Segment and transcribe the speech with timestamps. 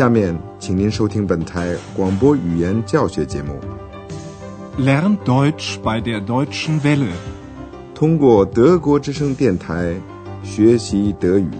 [0.00, 3.60] 下面，请您收听本台广播语言教学节目。
[4.78, 7.12] Lern Deutsch bei der Deutschen Welle.
[7.94, 9.94] 通过德国之声电台
[10.42, 11.50] 学习德语。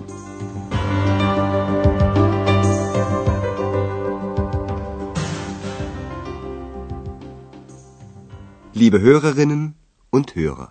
[8.73, 9.75] Liebe Hörerinnen
[10.11, 10.71] und Hörer.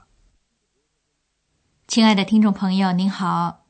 [1.88, 3.69] 亲爱的听众朋友，您好。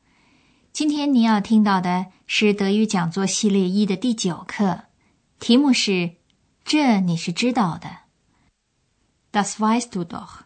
[0.72, 4.84] 今天您要听到的是德语讲座系列一的第九课，
[5.40, 6.12] 题目是
[6.64, 7.90] “这你是知道的”。
[9.32, 10.44] Das weißt du doch。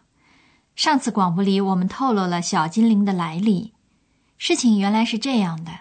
[0.75, 3.73] 上次广播里我们透露了小精灵的来历。
[4.37, 5.71] 事情原来是这样的：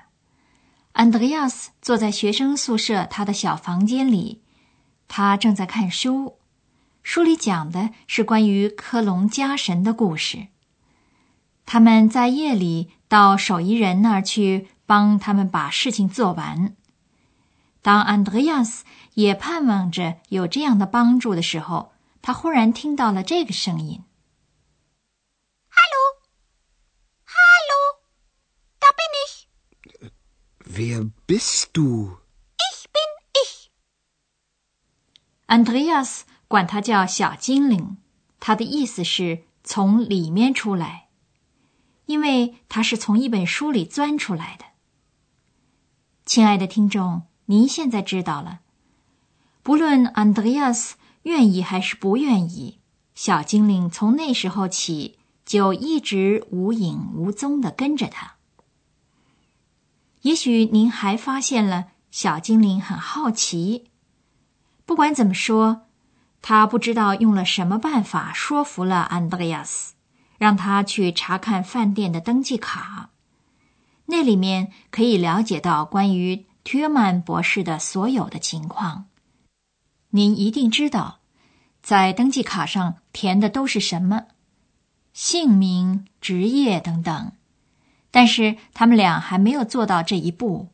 [0.92, 4.42] 安德烈亚斯坐在学生宿舍他的小房间里，
[5.08, 6.36] 他正在看书，
[7.02, 10.48] 书里讲的是关于科隆家神的故事。
[11.66, 16.74] 他们在夜里到手艺人那儿去帮他们把事情做完。
[17.80, 24.02] 当安德烈亚斯也盼望着有这样的帮助的时候，他忽然听到了这个声音
[25.70, 26.00] Hallo?
[27.36, 28.00] Hallo?
[28.80, 29.46] Da bin ich.
[30.66, 32.18] Wer bist du?
[32.58, 33.08] Ich bin
[33.44, 33.68] ich.
[35.46, 37.98] 安德烈亚斯管他叫小精灵，
[38.40, 41.03] 他的意思是从里面出来。
[42.06, 44.64] 因为他是从一本书里钻出来的。
[46.27, 48.60] 亲爱的听众，您现在知道了，
[49.62, 52.78] 不论 Andreas 愿意还是不愿意，
[53.14, 58.36] 小精灵从那时候起就一直无影无踪的跟着他。
[60.22, 63.91] 也许您还发现了，小精灵很好奇。
[64.86, 65.86] 不管怎么说，
[66.41, 69.94] 他不知道用了什么办法说服了 Andreas。
[70.38, 73.10] 让他去查看饭店的登记卡，
[74.06, 79.06] 那里面可以了解到关于ทื曼博士的所有的情况。
[80.10, 81.20] 您一定知道，
[81.82, 84.26] 在登记卡上填的都是什么，
[85.12, 87.32] 姓名、职业等等。
[88.10, 90.69] 但是他们俩还没有做到这一步。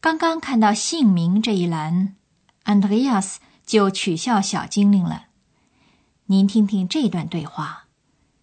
[0.00, 2.16] 刚刚看到姓名这一栏，
[2.64, 5.26] 安德烈亚斯就取笑小精灵了。
[6.26, 7.83] 您听听这段对话。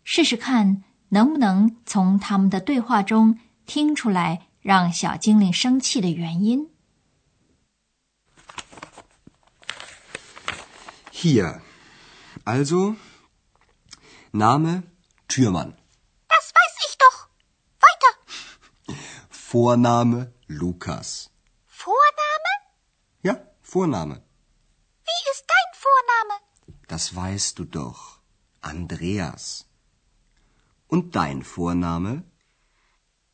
[0.03, 6.69] 试试看，能不能从他们的对话中听出来让小精灵生气的原因。
[11.11, 11.61] Hier.
[12.45, 12.95] Also,
[14.31, 14.83] Name
[15.27, 15.75] Türmann.
[16.27, 17.27] Das weiß ich doch.
[17.79, 18.95] Weiter.
[19.29, 21.29] Vorname Lukas.
[21.67, 22.53] Vorname?
[23.21, 24.23] Ja, Vorname.
[25.05, 26.39] Wie ist dein Vorname?
[26.87, 28.19] Das weißt du doch.
[28.61, 29.65] Andreas.
[30.91, 32.23] Und dein Vorname?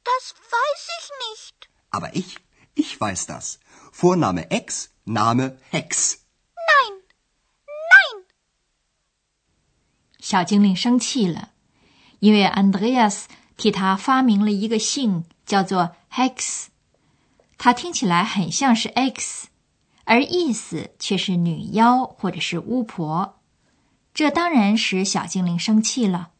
[0.03, 1.55] Das weiß ich nicht.
[1.89, 2.37] Aber ich,
[2.75, 3.59] ich weiß das.
[3.91, 6.19] Vorname Ex, Name Hex.
[6.55, 7.01] Nein.
[7.65, 8.25] Nein.
[10.19, 11.49] 小精灵生气了，
[12.19, 13.25] 因为 Andreas
[13.57, 16.67] 替他发明了一个姓，叫做 Hex，
[17.57, 19.47] 它听起来很像是 X，
[20.03, 23.41] 而意思却是女妖或者是巫婆。
[24.13, 26.33] 这当然使小精灵生气了。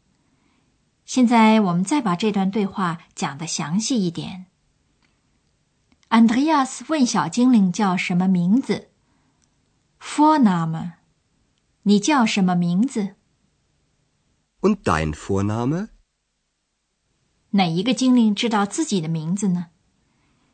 [1.07, 4.47] 现在我们再把这段对话讲得详细一点。
[6.09, 8.89] Andreas 问小精灵叫什么名字
[10.01, 10.91] ？Vorname，
[11.83, 13.15] 你叫什么名字
[14.59, 15.87] ？Und dein Vorname?
[17.51, 19.67] 哪一个精灵知道自己的名字呢？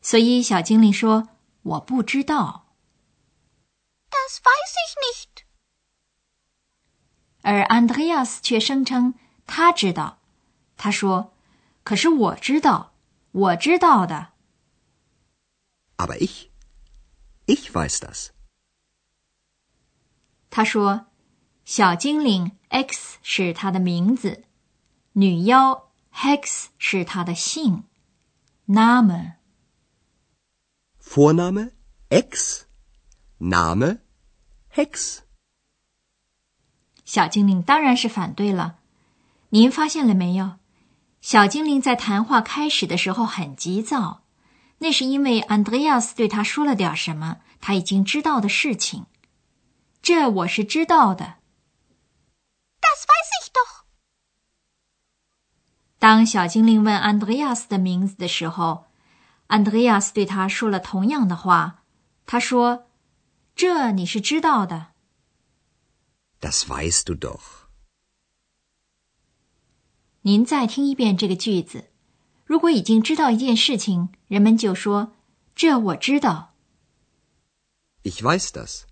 [0.03, 1.29] 所以小精灵说
[1.63, 2.75] ：“我不知道。
[4.11, 5.45] Das weiß ich nicht.
[7.41, 9.15] ”而安德烈亚斯却声称
[9.47, 10.19] 他知道。
[10.77, 11.33] 他说
[11.83, 12.93] ：“可是我知道，
[13.31, 14.29] 我知道的。
[15.97, 16.49] Aber ich,
[17.45, 18.29] ich weiß das.
[20.49, 21.07] 他说
[21.65, 24.43] ：“小精灵 X 是他的名字，
[25.13, 27.83] 女妖 Hex 是他的姓
[28.65, 29.33] ，Name。
[31.01, 31.71] Vorname
[32.09, 32.61] Ex,
[33.39, 33.99] Name
[34.73, 35.19] Hex.
[37.05, 38.79] 小精灵当然是反对了。
[39.49, 40.57] 您发现了没有？
[41.23, 44.23] 小精灵在谈话开始的时候很急躁，
[44.79, 49.05] 那是因为安德烈亚斯对他说了点什么他已经知道的事情。
[50.01, 51.35] 这我是知道的。
[52.81, 53.85] Das weiß ich doch.
[55.97, 58.87] 当小精灵问安德烈亚斯的名字的时候，
[59.47, 61.83] 安德烈亚斯对他说了同样的话。
[62.25, 62.87] 他说
[63.55, 64.87] ：“这你是知道的。”
[66.41, 67.62] Das weißt du doch.
[70.25, 71.89] 您再听一遍这个句子。
[72.45, 75.13] 如果已经知道一件事情，人们就说
[75.53, 76.53] ：“这我知道。”
[78.03, 78.83] Ich weiß das.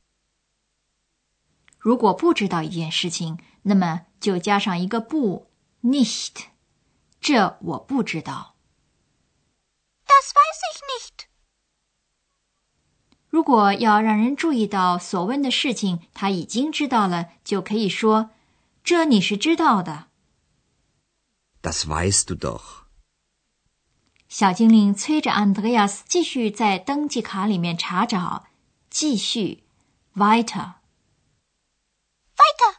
[1.77, 5.47] 如果不知道一件事情，那么就加上一个不
[5.81, 6.47] nicht，
[7.19, 8.55] 这我不知道。
[10.05, 11.25] Das weiß ich nicht.
[13.29, 18.31] 如果要让人注意到所问的事情他已经知道了，就可以说
[18.83, 20.10] ：“这你是知道的。
[21.61, 22.81] Das weißt du doch.
[24.27, 28.47] ”小精灵催着安德烈亚斯继续在登记卡里面查找，
[28.89, 29.63] 继续
[30.15, 30.75] weiter。
[32.37, 32.75] Weiter.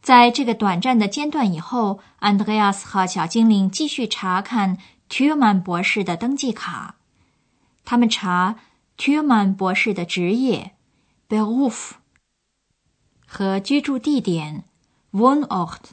[0.00, 6.96] 在这个短暂的间断以后，安德烈亚斯和小精灵继续查看 Tierman 博士的登记卡。
[7.84, 8.58] 他们查
[8.96, 10.74] Tierman 博士的职业
[11.28, 11.92] Beruf
[13.26, 14.64] 和居住地点
[15.12, 15.92] Wohnort。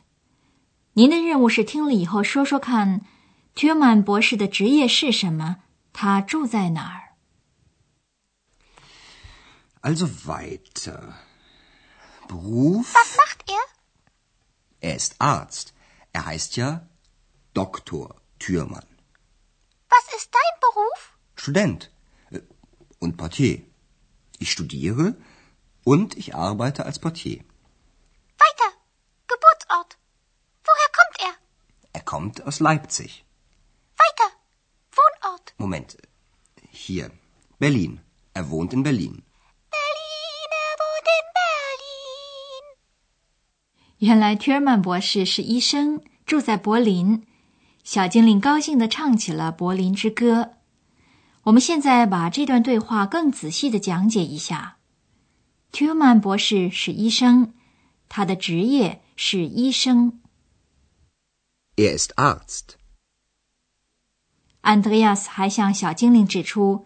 [0.98, 3.00] 您的任务是听了以后说说看，
[3.54, 5.56] Tierman 博士的职业是什么？
[5.92, 7.00] 他住在哪儿？
[9.82, 11.14] Also weiter.
[12.26, 12.94] Beruf?
[12.94, 13.60] Was macht er?
[14.80, 15.74] Er ist Arzt.
[16.12, 16.86] Er heißt ja
[17.52, 18.86] Doktor Thürmann.
[19.90, 21.18] Was ist dein Beruf?
[21.36, 21.90] Student
[22.30, 22.40] äh,
[22.98, 23.62] und Portier.
[24.38, 25.16] Ich studiere
[25.84, 27.44] und ich arbeite als Portier.
[28.38, 28.72] Weiter.
[29.28, 29.97] Geburtsort.
[32.11, 33.23] Kommt aus Leipzig.
[34.01, 34.29] Weiter.
[34.97, 35.53] Wohnort.
[35.59, 35.89] Moment.
[36.71, 37.11] Hier.
[37.59, 37.99] Berlin.
[38.33, 39.13] Er wohnt in Berlin.
[39.75, 42.63] Berlin, er wohnt in Berlin.
[43.99, 47.27] 原来 Tierman 博士是医生，住在柏林。
[47.83, 50.41] 小精灵高兴地唱起了《柏林之歌》。
[51.43, 54.77] 我们现在把这段对话更仔细地讲解一下。
[55.71, 57.53] Tierman 博士是医生，
[58.07, 60.18] 他的职业是医生。
[61.79, 62.75] Er ist Arzt.
[64.59, 66.85] 安德烈亚斯还向小精灵指出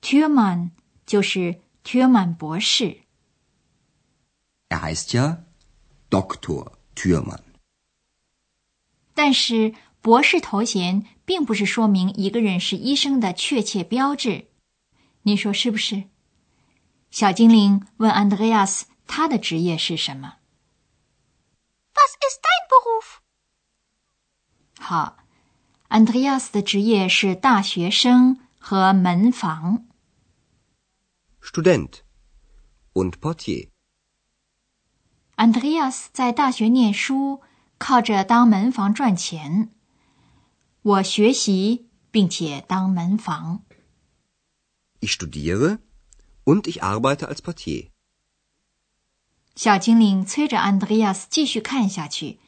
[0.00, 0.70] ，Tierman
[1.06, 3.02] 就是 Tierman 博士。
[4.68, 5.44] Er heißt ja
[6.10, 7.42] Doktor Thürmann.
[9.14, 14.48] 但是博士头衔并不是说明一个人是医生的确切标志，
[15.22, 16.08] 你说是不是？
[17.12, 20.38] 小精灵问 Andreas，他的职业是什么
[21.94, 23.21] ？Was ist dein Beruf?
[24.82, 25.16] 好
[25.90, 29.86] ，，Andreas 的职业是大学生和门房。
[31.40, 32.00] Student
[32.92, 33.68] und Portier.
[35.36, 37.42] Andreas 在大学念书，
[37.78, 39.70] 靠着当门房赚钱。
[40.82, 43.62] 我学习并且当门房。
[44.98, 45.78] Ich studiere
[46.44, 47.90] und ich arbeite als Portier.
[49.54, 52.40] 小精灵催着 Andreas 继续看下去，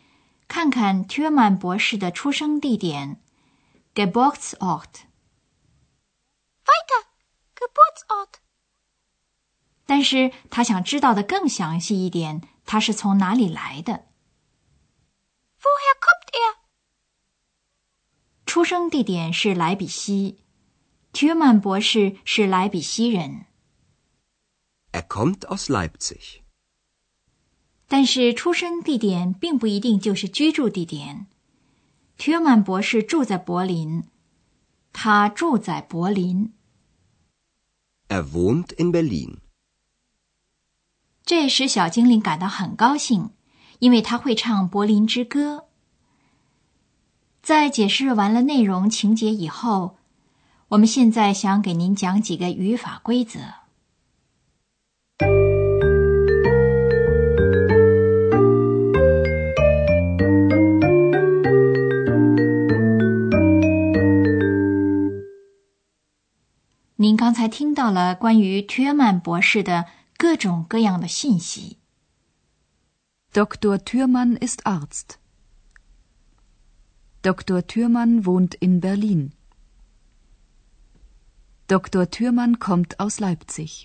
[0.46, 3.20] 看看 Tierman 博士的出生地点
[3.94, 5.06] Geburtsort。
[6.64, 7.04] Weiter.
[7.54, 8.34] Geburtsort.
[9.86, 14.06] 但是他想知道的更详细一点，他是从哪里来的
[15.60, 16.56] ？Woher kommt er?
[18.46, 20.44] 出生地点是莱比锡
[21.12, 23.46] ，Tierman 博士是莱比锡人。
[24.92, 26.43] Er kommt aus Leipzig.
[27.86, 31.26] 但是出生地点并不一定就是居住地点。
[32.18, 34.04] Tierman 博士住在柏林，
[34.92, 36.52] 他住在柏林。
[38.08, 39.38] Er wohnt in Berlin.
[41.24, 43.30] 这使小精灵感到很高兴，
[43.78, 45.56] 因为他会唱《柏林之歌》。
[47.42, 49.96] 在解释完了内容情节以后，
[50.68, 53.63] 我们现在想给您讲几个语法规则。
[67.14, 71.78] 您刚才听到了关于 Tierman 博士的各种各样的信息。
[73.32, 73.78] Dr.
[73.78, 75.18] Thürmann ist Arzt.
[77.22, 77.62] Dr.
[77.62, 79.30] Thürmann wohnt in Berlin.
[81.68, 82.04] Dr.
[82.06, 83.84] Thürmann kommt aus Leipzig.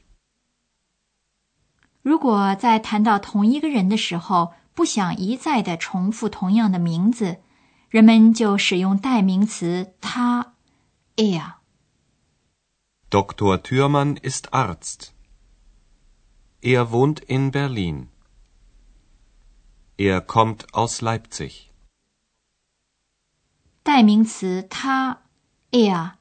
[2.01, 7.37] 如果在谈到同一个人的时候，不想一再的重复同样的名字，
[7.89, 10.55] 人们就使用代名词他
[11.17, 11.58] er。
[13.10, 13.62] Dr.
[13.62, 15.14] Thürmann ist Arzt.
[16.60, 18.08] Er wohnt in Berlin.
[19.96, 21.70] Er kommt aus Leipzig.
[23.84, 25.22] 代名词他
[25.70, 26.14] er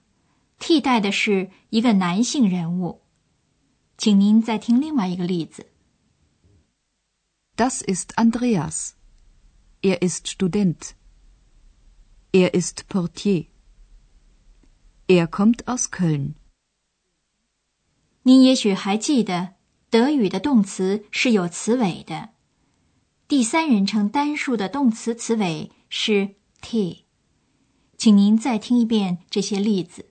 [0.60, 3.02] 替代的是一个男性人物。
[3.98, 5.66] 请您再听另外一个例子。
[7.56, 8.94] Das ist Andreas.
[9.82, 10.96] Er ist Student.
[12.32, 13.48] Er ist Portier.
[15.08, 16.36] Er kommt aus Köln.
[18.23, 19.55] 您也许还记得，
[19.91, 22.31] 德语的动词是有词尾的，
[23.27, 27.05] 第三人称单数的动词词尾是 t。
[27.97, 30.07] 请您再听一遍这些例子。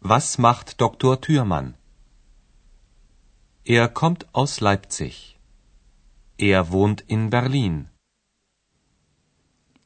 [0.00, 1.16] Was macht Dr.
[1.16, 1.74] Thürmann?
[3.64, 5.34] Er kommt aus Leipzig.
[6.38, 7.86] Er wohnt in Berlin.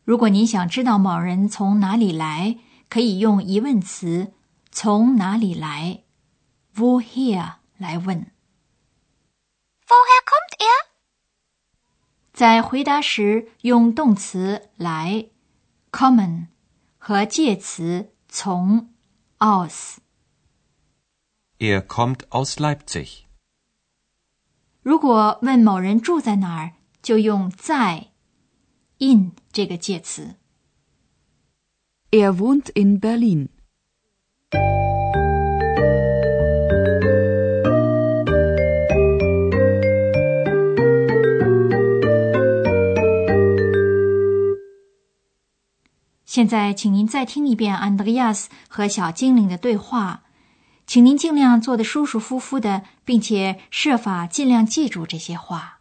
[0.05, 2.59] 如果您想知道某人从哪里来，
[2.89, 4.33] 可以用疑问词
[4.71, 6.03] “从哪里来
[6.75, 8.31] ”（woher） 来问。
[9.87, 10.87] Woher kommt er?
[12.33, 15.29] 在回答时，用动词“来
[15.91, 16.47] ”（kommen）
[16.99, 18.95] 和介词“从
[19.39, 19.99] ”（aus）。
[21.59, 23.25] Er kommt aus Leipzig.
[24.83, 28.09] 如果问某人住在哪儿，就用在
[28.99, 30.37] （in） 这个介词。
[32.11, 33.49] Er wohnt in Berlin.
[46.33, 50.23] 现在，请您再听一遍安德烈亚斯和小精灵的对话，
[50.87, 55.81] 请您尽量坐得舒舒服服的，并且设法尽量记住这些话。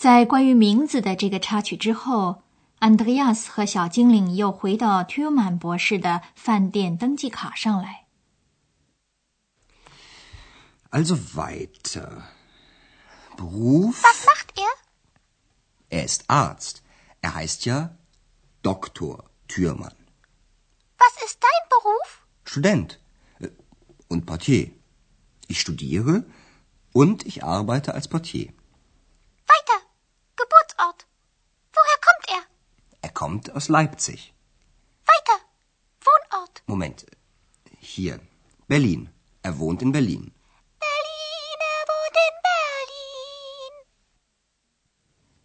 [0.00, 2.42] 在关于名字的这个插曲之后，
[2.78, 8.06] 安德烈亚斯和小精灵又回到图曼博士的饭店登记卡上来。
[10.90, 12.22] Also weiter.
[13.36, 14.02] Beruf?
[14.02, 14.70] Was macht er?
[15.90, 16.76] Er ist Arzt.
[17.20, 17.90] Er heißt ja
[18.62, 19.92] Doktor Türmann.
[20.96, 22.24] Was ist dein Beruf?
[22.46, 22.98] Student
[23.40, 23.50] äh,
[24.08, 24.70] und Portier.
[25.46, 26.24] Ich studiere
[26.94, 28.54] und ich arbeite als Portier.
[33.01, 34.33] Er kommt aus Leipzig.
[35.05, 35.41] Weiter.
[36.01, 36.61] Wohnort.
[36.65, 37.05] Moment.
[37.79, 38.19] Hier.
[38.67, 39.09] Berlin.
[39.43, 40.31] Er wohnt in Berlin.
[40.79, 43.73] Berlin, er wohnt in Berlin.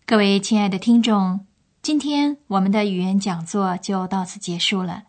[0.06, 1.46] 各位亲爱的听众，
[1.82, 5.04] 今天我们的语言讲座就到此结束了，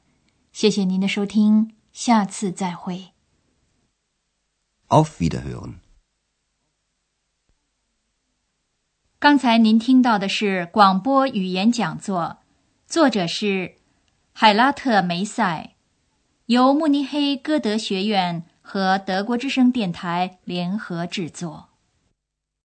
[0.51, 3.13] 谢谢您的收听，下次再会。
[4.89, 5.79] Auf Wiederhören.
[9.18, 12.40] 刚才您听到的是广播语言讲座，
[12.86, 13.76] 作者是
[14.34, 15.70] 海拉特梅塞，
[16.44, 21.65] 由慕尼黑歌德学院和德国之声电台联合制作。